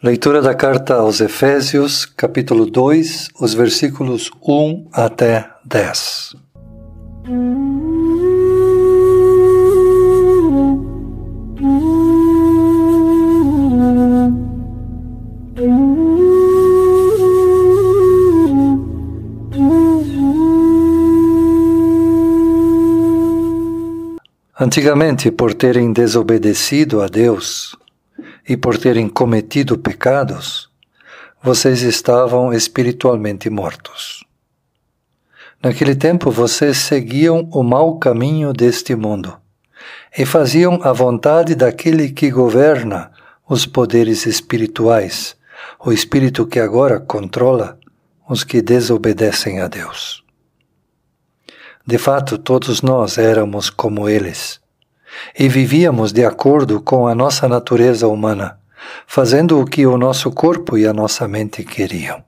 [0.00, 6.36] Leitura da carta aos Efésios, capítulo 2, os versículos 1 até 10.
[24.60, 27.76] Antigamente, por terem desobedecido a Deus,
[28.48, 30.70] e por terem cometido pecados,
[31.42, 34.24] vocês estavam espiritualmente mortos.
[35.62, 39.36] Naquele tempo vocês seguiam o mau caminho deste mundo
[40.16, 43.10] e faziam a vontade daquele que governa
[43.46, 45.36] os poderes espirituais,
[45.78, 47.78] o espírito que agora controla
[48.28, 50.24] os que desobedecem a Deus.
[51.86, 54.60] De fato, todos nós éramos como eles
[55.38, 58.58] e vivíamos de acordo com a nossa natureza humana,
[59.06, 62.22] fazendo o que o nosso corpo e a nossa mente queriam.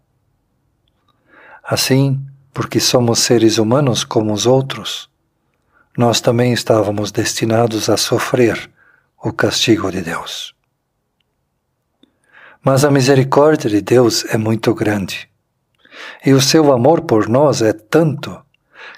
[1.65, 2.21] Assim,
[2.53, 5.09] porque somos seres humanos como os outros,
[5.97, 8.71] nós também estávamos destinados a sofrer
[9.23, 10.55] o castigo de Deus.
[12.65, 15.29] Mas a misericórdia de Deus é muito grande,
[16.25, 18.41] e o seu amor por nós é tanto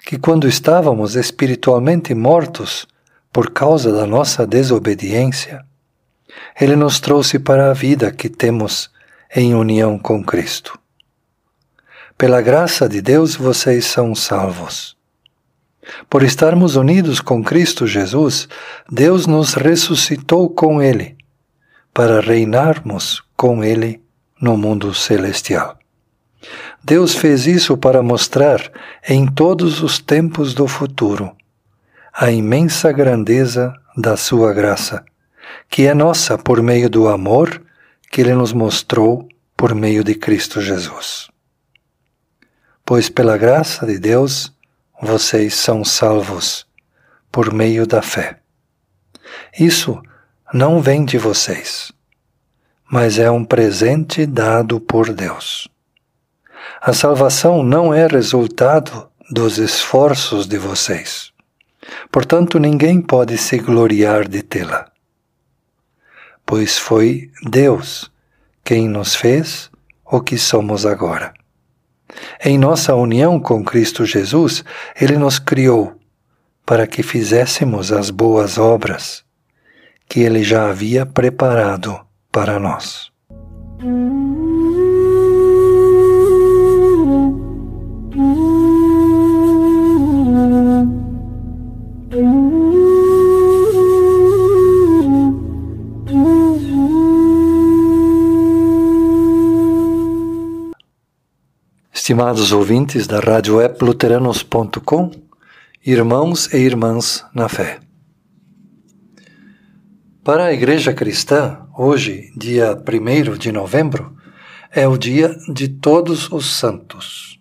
[0.04, 2.86] que quando estávamos espiritualmente mortos,
[3.32, 5.64] por causa da nossa desobediência,
[6.60, 8.90] Ele nos trouxe para a vida que temos
[9.34, 10.78] em união com Cristo.
[12.18, 14.94] Pela graça de Deus vocês são salvos.
[16.08, 18.46] Por estarmos unidos com Cristo Jesus,
[18.90, 21.16] Deus nos ressuscitou com Ele,
[21.92, 24.00] para reinarmos com Ele
[24.40, 25.78] no mundo celestial.
[26.84, 28.70] Deus fez isso para mostrar
[29.08, 31.34] em todos os tempos do futuro
[32.14, 35.02] a imensa grandeza da Sua graça,
[35.70, 37.62] que é nossa por meio do amor
[38.10, 41.30] que Ele nos mostrou por meio de Cristo Jesus.
[42.84, 44.52] Pois pela graça de Deus
[45.00, 46.66] vocês são salvos
[47.30, 48.40] por meio da fé.
[49.58, 50.00] Isso
[50.52, 51.90] não vem de vocês,
[52.90, 55.66] mas é um presente dado por Deus.
[56.78, 61.31] A salvação não é resultado dos esforços de vocês
[62.10, 64.90] Portanto, ninguém pode se gloriar de tê-la,
[66.46, 68.10] pois foi Deus
[68.64, 69.70] quem nos fez
[70.04, 71.32] o que somos agora.
[72.44, 74.64] Em nossa união com Cristo Jesus,
[75.00, 75.96] Ele nos criou
[76.64, 79.24] para que fizéssemos as boas obras
[80.08, 81.98] que Ele já havia preparado
[82.30, 83.10] para nós.
[102.02, 105.12] Estimados ouvintes da Rádio Web Luteranos.com,
[105.86, 107.78] irmãos e irmãs na fé.
[110.24, 114.16] Para a Igreja Cristã, hoje, dia 1 de novembro,
[114.72, 117.38] é o dia de todos os santos.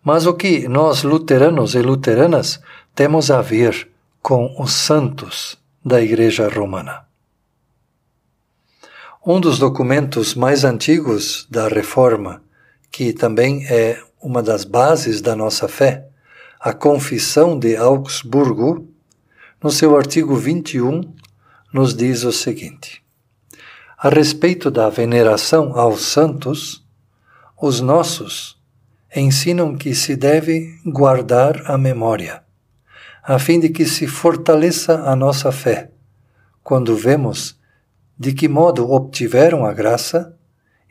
[0.00, 2.60] Mas o que nós, luteranos e luteranas,
[2.94, 3.90] temos a ver
[4.22, 7.04] com os santos da Igreja Romana?
[9.26, 12.46] Um dos documentos mais antigos da Reforma
[12.90, 16.06] que também é uma das bases da nossa fé,
[16.60, 18.88] a Confissão de Augsburgo,
[19.62, 21.00] no seu artigo 21,
[21.72, 23.02] nos diz o seguinte:
[23.96, 26.84] A respeito da veneração aos santos,
[27.60, 28.58] os nossos
[29.14, 32.42] ensinam que se deve guardar a memória,
[33.22, 35.90] a fim de que se fortaleça a nossa fé,
[36.62, 37.58] quando vemos
[38.18, 40.36] de que modo obtiveram a graça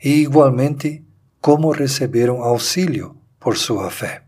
[0.02, 1.04] e igualmente
[1.40, 4.22] como receberam auxílio por sua fé.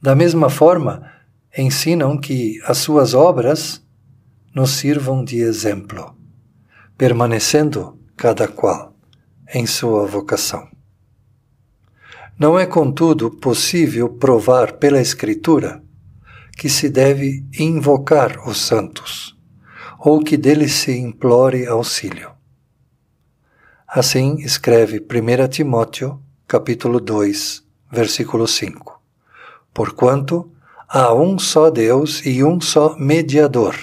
[0.00, 1.10] Da mesma forma,
[1.56, 3.82] ensinam que as suas obras
[4.54, 6.16] nos sirvam de exemplo,
[6.96, 8.94] permanecendo cada qual
[9.52, 10.68] em sua vocação.
[12.38, 15.82] Não é, contudo, possível provar pela Escritura
[16.56, 19.36] que se deve invocar os santos,
[19.98, 22.35] ou que deles se implore auxílio.
[23.88, 29.00] Assim escreve 1 Timóteo, capítulo 2, versículo 5.
[29.72, 30.50] Porquanto
[30.88, 33.76] há um só Deus e um só mediador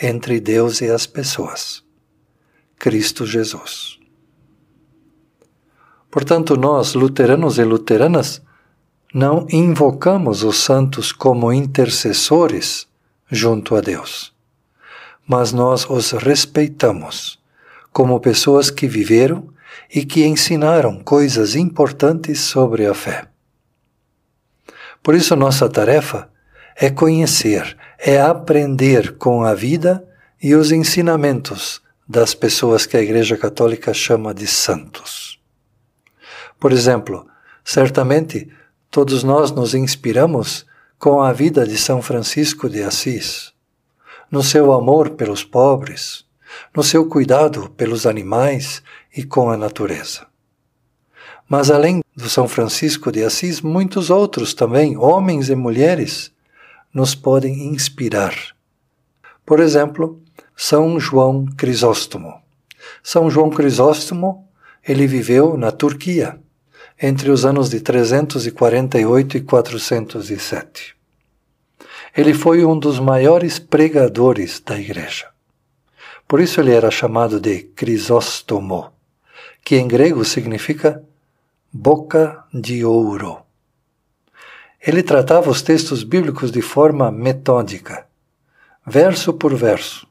[0.00, 1.82] entre Deus e as pessoas,
[2.78, 3.98] Cristo Jesus.
[6.10, 8.42] Portanto, nós, luteranos e luteranas,
[9.14, 12.86] não invocamos os santos como intercessores
[13.30, 14.30] junto a Deus,
[15.26, 17.37] mas nós os respeitamos
[17.98, 19.48] como pessoas que viveram
[19.92, 23.26] e que ensinaram coisas importantes sobre a fé.
[25.02, 26.30] Por isso, nossa tarefa
[26.76, 30.08] é conhecer, é aprender com a vida
[30.40, 35.40] e os ensinamentos das pessoas que a Igreja Católica chama de santos.
[36.56, 37.26] Por exemplo,
[37.64, 38.48] certamente
[38.92, 40.64] todos nós nos inspiramos
[41.00, 43.52] com a vida de São Francisco de Assis,
[44.30, 46.27] no seu amor pelos pobres,
[46.74, 48.82] no seu cuidado pelos animais
[49.16, 50.26] e com a natureza.
[51.48, 56.30] Mas além do São Francisco de Assis, muitos outros também, homens e mulheres,
[56.92, 58.34] nos podem inspirar.
[59.46, 60.20] Por exemplo,
[60.54, 62.34] São João Crisóstomo.
[63.02, 64.46] São João Crisóstomo,
[64.86, 66.38] ele viveu na Turquia
[67.00, 70.96] entre os anos de 348 e 407.
[72.16, 75.28] Ele foi um dos maiores pregadores da igreja.
[76.28, 78.92] Por isso ele era chamado de Crisóstomo,
[79.64, 81.02] que em grego significa
[81.72, 83.38] boca de ouro.
[84.78, 88.06] Ele tratava os textos bíblicos de forma metódica,
[88.86, 90.06] verso por verso,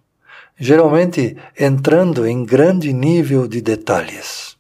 [0.58, 4.58] geralmente entrando em grande nível de detalhes.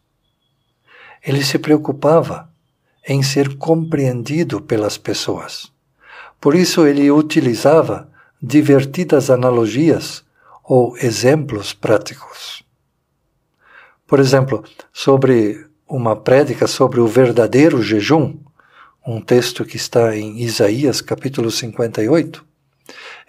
[1.25, 2.51] Ele se preocupava
[3.07, 5.71] em ser compreendido pelas pessoas.
[6.39, 8.07] Por isso ele utilizava
[8.39, 10.23] divertidas analogias
[10.67, 12.61] ou exemplos práticos.
[14.05, 18.37] Por exemplo, sobre uma prédica sobre o verdadeiro jejum,
[19.05, 22.45] um texto que está em Isaías capítulo 58,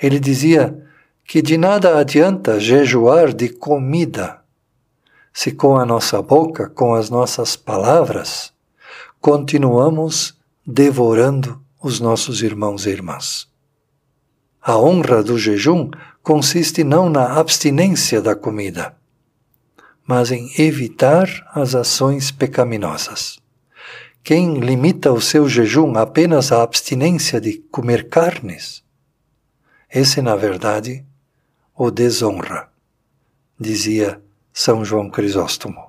[0.03, 0.77] ele dizia
[1.25, 4.41] que de nada adianta jejuar de comida,
[5.33, 8.53] se com a nossa boca, com as nossas palavras,
[9.21, 10.37] continuamos
[10.67, 13.49] devorando os nossos irmãos e irmãs.
[14.61, 15.91] A honra do jejum
[16.23, 18.95] consiste não na abstinência da comida,
[20.07, 23.39] mas em evitar as ações pecaminosas.
[24.23, 28.85] Quem limita o seu jejum apenas à abstinência de comer carnes,
[29.91, 31.03] esse, na verdade,
[31.75, 32.69] o desonra,
[33.59, 34.21] dizia
[34.53, 35.89] São João Crisóstomo.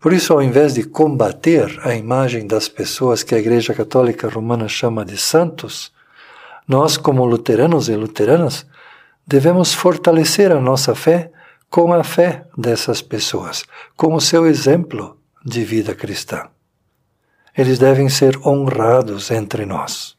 [0.00, 4.68] Por isso, ao invés de combater a imagem das pessoas que a Igreja Católica Romana
[4.68, 5.92] chama de santos,
[6.66, 8.66] nós, como luteranos e luteranas,
[9.26, 11.30] devemos fortalecer a nossa fé
[11.70, 13.64] com a fé dessas pessoas,
[13.96, 16.48] com o seu exemplo de vida cristã.
[17.56, 20.16] Eles devem ser honrados entre nós.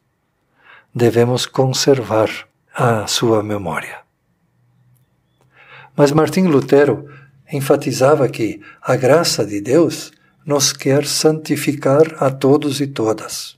[0.96, 2.30] Devemos conservar
[2.74, 4.00] a sua memória.
[5.96, 7.10] Mas Martim Lutero
[7.52, 10.12] enfatizava que a graça de Deus
[10.46, 13.57] nos quer santificar a todos e todas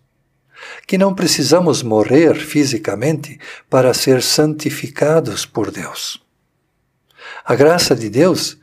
[0.87, 3.39] que não precisamos morrer fisicamente
[3.69, 6.21] para ser santificados por Deus.
[7.45, 8.57] A graça de Deus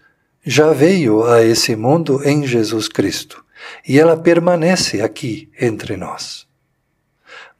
[0.44, 3.44] já veio a esse mundo em Jesus Cristo
[3.87, 6.47] e ela permanece aqui entre nós.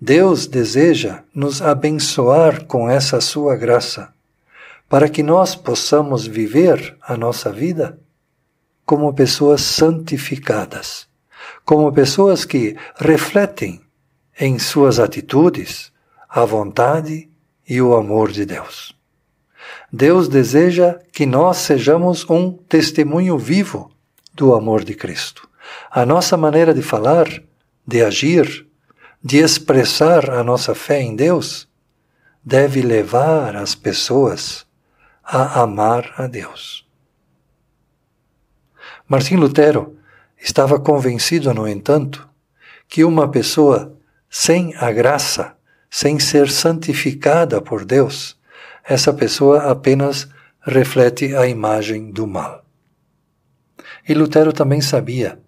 [0.01, 4.13] Deus deseja nos abençoar com essa sua graça,
[4.89, 7.99] para que nós possamos viver a nossa vida
[8.85, 11.09] como pessoas santificadas,
[11.65, 13.81] como pessoas que refletem
[14.39, 15.93] em suas atitudes
[16.29, 17.31] a vontade
[17.69, 18.95] e o amor de Deus.
[19.93, 23.91] Deus deseja que nós sejamos um testemunho vivo
[24.35, 25.49] do amor de Cristo.
[25.91, 27.27] A nossa maneira de falar,
[27.87, 28.67] de agir,
[29.23, 31.67] de expressar a nossa fé em Deus
[32.45, 34.67] deve levar as pessoas
[35.25, 36.87] a amar a Deus.
[39.09, 39.97] Martim Lutero
[40.39, 42.29] estava convencido, no entanto,
[42.89, 43.96] que uma pessoa
[44.31, 45.57] sem a graça,
[45.91, 48.37] sem ser santificada por Deus,
[48.85, 50.29] essa pessoa apenas
[50.61, 52.65] reflete a imagem do mal.
[54.09, 55.39] E Lutero também sabia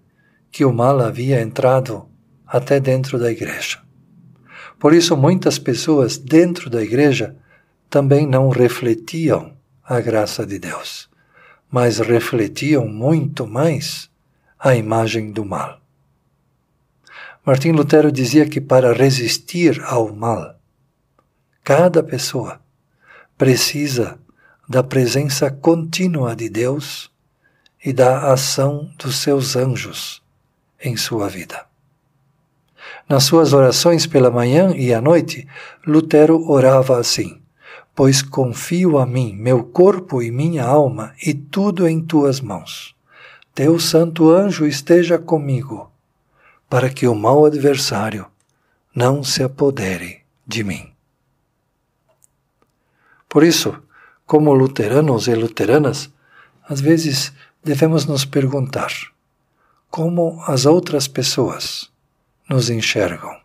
[0.51, 2.09] que o mal havia entrado
[2.47, 3.81] até dentro da igreja.
[4.79, 7.37] Por isso, muitas pessoas dentro da igreja
[7.91, 11.09] também não refletiam a graça de Deus,
[11.71, 14.11] mas refletiam muito mais
[14.59, 15.81] a imagem do mal.
[17.45, 20.57] Martim Lutero dizia que para resistir ao mal,
[21.65, 22.61] cada pessoa
[23.37, 24.19] precisa
[24.69, 27.11] da presença contínua de Deus
[27.83, 30.23] e da ação dos seus anjos
[30.83, 31.67] em sua vida.
[33.09, 35.47] Nas suas orações pela manhã e à noite,
[35.87, 37.41] Lutero orava assim:
[37.95, 42.95] Pois confio a mim, meu corpo e minha alma, e tudo em tuas mãos.
[43.55, 45.91] Teu santo anjo esteja comigo
[46.69, 48.27] para que o mau adversário
[48.95, 50.93] não se apodere de mim.
[53.29, 53.81] Por isso,
[54.27, 56.11] como luteranos e luteranas,
[56.69, 57.33] às vezes
[57.63, 58.93] devemos nos perguntar
[59.91, 61.91] como as outras pessoas
[62.49, 63.39] nos enxergam.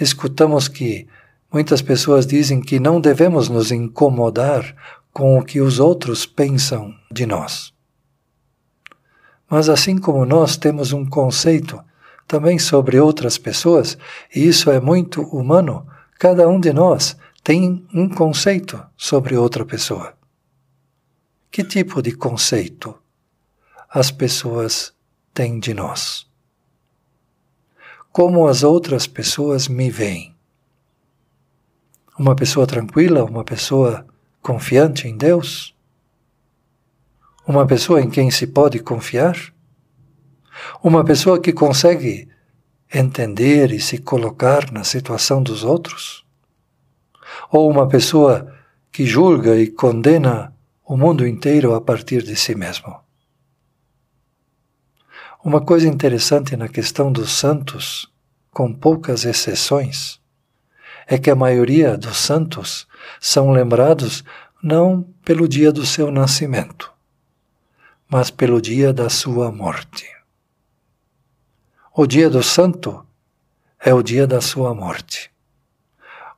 [0.00, 1.06] Escutamos que
[1.52, 4.74] muitas pessoas dizem que não devemos nos incomodar
[5.12, 7.72] com o que os outros pensam de nós.
[9.50, 11.82] Mas assim como nós temos um conceito
[12.28, 13.96] também sobre outras pessoas,
[14.32, 20.12] e isso é muito humano, cada um de nós tem um conceito sobre outra pessoa.
[21.50, 22.94] Que tipo de conceito
[23.88, 24.92] as pessoas
[25.32, 26.28] têm de nós?
[28.12, 30.36] Como as outras pessoas me veem?
[32.18, 34.06] Uma pessoa tranquila, uma pessoa
[34.42, 35.74] confiante em Deus?
[37.46, 39.54] Uma pessoa em quem se pode confiar?
[40.82, 42.28] Uma pessoa que consegue
[42.92, 46.24] entender e se colocar na situação dos outros?
[47.50, 48.54] Ou uma pessoa
[48.90, 52.98] que julga e condena o mundo inteiro a partir de si mesmo?
[55.44, 58.10] Uma coisa interessante na questão dos santos,
[58.50, 60.20] com poucas exceções,
[61.06, 62.86] é que a maioria dos santos
[63.20, 64.24] são lembrados
[64.62, 66.92] não pelo dia do seu nascimento,
[68.10, 70.17] mas pelo dia da sua morte.
[71.94, 73.04] O dia do santo
[73.80, 75.30] é o dia da sua morte,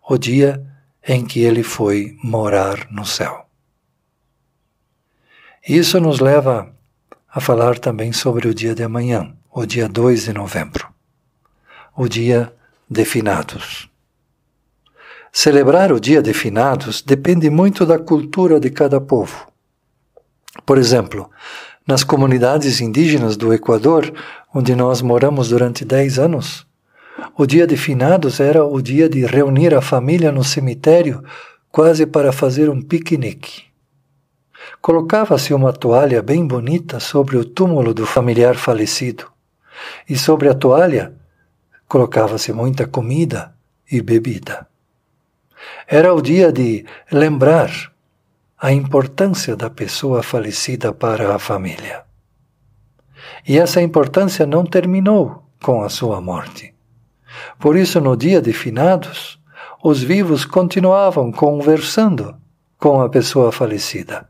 [0.09, 0.66] o dia
[1.07, 3.47] em que ele foi morar no céu.
[5.66, 6.75] Isso nos leva
[7.28, 10.88] a falar também sobre o dia de amanhã, o dia 2 de novembro,
[11.95, 12.54] o dia
[12.88, 13.88] de finados.
[15.33, 19.47] Celebrar o dia de finados depende muito da cultura de cada povo.
[20.66, 21.30] Por exemplo,
[21.90, 24.12] nas comunidades indígenas do Equador,
[24.54, 26.64] onde nós moramos durante 10 anos,
[27.37, 31.20] o dia de finados era o dia de reunir a família no cemitério
[31.68, 33.64] quase para fazer um piquenique.
[34.80, 39.26] Colocava-se uma toalha bem bonita sobre o túmulo do familiar falecido,
[40.09, 41.12] e sobre a toalha
[41.88, 43.52] colocava-se muita comida
[43.90, 44.64] e bebida.
[45.88, 47.90] Era o dia de lembrar
[48.62, 52.02] a importância da pessoa falecida para a família.
[53.49, 56.75] E essa importância não terminou com a sua morte.
[57.59, 59.40] Por isso, no dia de finados,
[59.83, 62.37] os vivos continuavam conversando
[62.76, 64.29] com a pessoa falecida.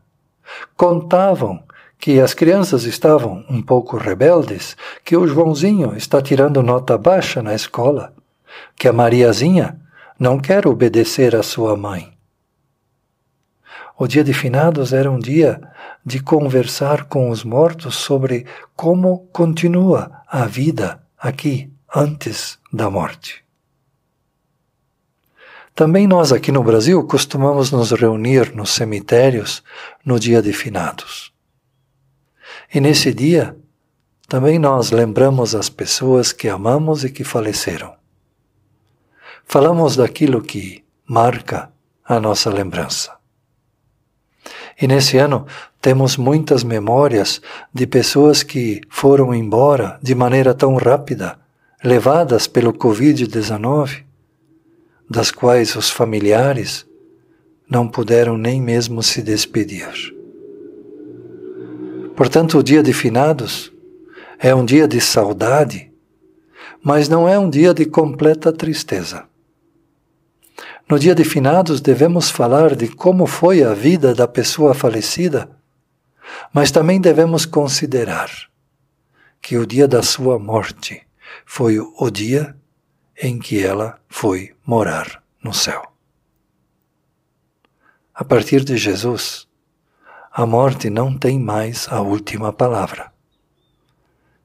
[0.77, 1.61] Contavam
[1.99, 7.53] que as crianças estavam um pouco rebeldes, que o Joãozinho está tirando nota baixa na
[7.53, 8.13] escola,
[8.77, 9.77] que a Mariazinha
[10.17, 12.10] não quer obedecer à sua mãe.
[14.01, 15.61] O dia de finados era um dia
[16.03, 23.45] de conversar com os mortos sobre como continua a vida aqui antes da morte.
[25.75, 29.63] Também nós aqui no Brasil costumamos nos reunir nos cemitérios
[30.03, 31.31] no dia de finados.
[32.73, 33.55] E nesse dia,
[34.27, 37.93] também nós lembramos as pessoas que amamos e que faleceram.
[39.45, 41.71] Falamos daquilo que marca
[42.03, 43.20] a nossa lembrança.
[44.81, 45.45] E nesse ano
[45.79, 47.39] temos muitas memórias
[47.71, 51.37] de pessoas que foram embora de maneira tão rápida,
[51.83, 54.03] levadas pelo Covid-19,
[55.07, 56.85] das quais os familiares
[57.69, 60.15] não puderam nem mesmo se despedir.
[62.15, 63.71] Portanto, o dia de finados
[64.39, 65.91] é um dia de saudade,
[66.83, 69.30] mas não é um dia de completa tristeza.
[70.91, 75.49] No dia de finados, devemos falar de como foi a vida da pessoa falecida,
[76.53, 78.29] mas também devemos considerar
[79.41, 81.01] que o dia da sua morte
[81.45, 82.57] foi o dia
[83.17, 85.81] em que ela foi morar no céu.
[88.13, 89.47] A partir de Jesus,
[90.29, 93.13] a morte não tem mais a última palavra.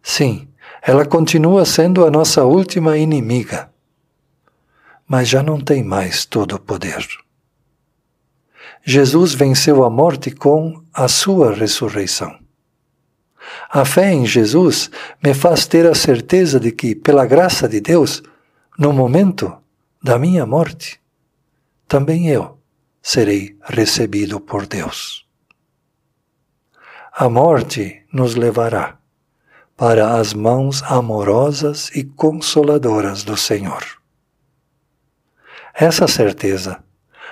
[0.00, 0.46] Sim,
[0.80, 3.68] ela continua sendo a nossa última inimiga
[5.06, 7.06] mas já não tem mais todo o poder.
[8.84, 12.38] Jesus venceu a morte com a sua ressurreição.
[13.70, 14.90] A fé em Jesus
[15.22, 18.22] me faz ter a certeza de que, pela graça de Deus,
[18.78, 19.56] no momento
[20.02, 21.00] da minha morte,
[21.88, 22.58] também eu
[23.02, 25.26] serei recebido por Deus.
[27.12, 28.98] A morte nos levará
[29.76, 33.82] para as mãos amorosas e consoladoras do Senhor.
[35.78, 36.82] Essa certeza.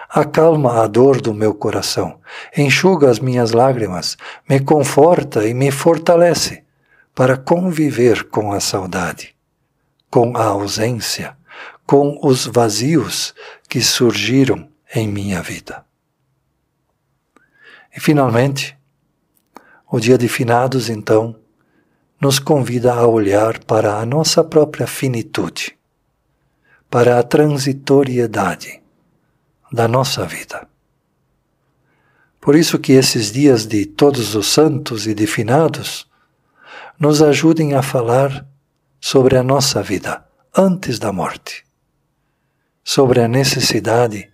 [0.08, 2.20] Acalma a dor do meu coração,
[2.56, 4.16] enxuga as minhas lágrimas,
[4.48, 6.62] me conforta e me fortalece
[7.14, 9.34] para conviver com a saudade,
[10.10, 11.36] com a ausência,
[11.86, 13.34] com os vazios
[13.68, 15.84] que surgiram em minha vida.
[17.96, 18.76] E finalmente,
[19.96, 21.36] O dia de finados, então,
[22.20, 25.78] nos convida a olhar para a nossa própria finitude,
[26.94, 28.80] para a transitoriedade
[29.72, 30.68] da nossa vida.
[32.40, 36.08] Por isso que esses dias de todos os santos e de finados
[36.96, 38.46] nos ajudem a falar
[39.00, 40.24] sobre a nossa vida
[40.56, 41.64] antes da morte,
[42.84, 44.30] sobre a necessidade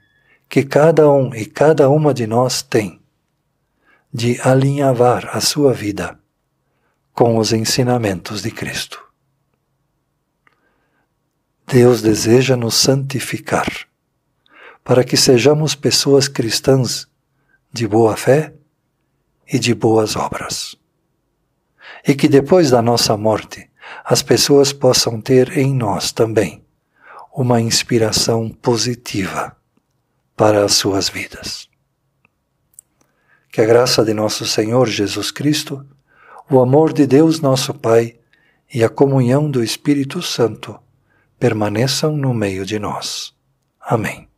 [0.47, 3.01] que cada um e cada uma de nós tem
[4.13, 6.21] de alinhavar a sua vida
[7.15, 9.10] com os ensinamentos de Cristo.
[11.73, 13.69] Deus deseja nos santificar
[14.83, 17.07] para que sejamos pessoas cristãs
[17.73, 18.53] de boa fé
[19.47, 20.75] e de boas obras.
[22.05, 23.71] E que depois da nossa morte
[24.05, 26.65] as pessoas possam ter em nós também
[27.33, 29.57] uma inspiração positiva
[30.37, 31.69] para as suas vidas.
[33.53, 35.87] Que a graça de nosso Senhor Jesus Cristo,
[36.51, 38.19] o amor de Deus nosso Pai
[38.75, 40.77] e a comunhão do Espírito Santo
[41.41, 43.35] permaneçam no meio de nós.
[43.81, 44.29] Amém.